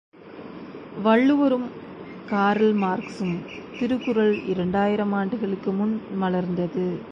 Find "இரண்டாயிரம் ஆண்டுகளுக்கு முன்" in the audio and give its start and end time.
4.45-6.01